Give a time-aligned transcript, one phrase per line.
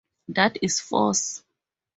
[0.29, 1.43] That is force.